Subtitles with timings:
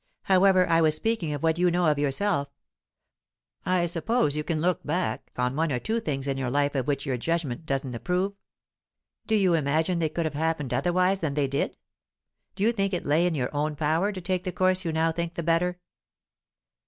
[0.23, 2.47] However, I was speaking of what you know of yourself.
[3.67, 6.87] I suppose you can look back on one or two things in your life of
[6.87, 8.33] which your judgment doesn't approve?
[9.27, 11.77] Do you imagine they could have happened otherwise than they did?
[12.55, 15.11] Do you think it lay in your own power to take the course you now
[15.11, 15.77] think the better?"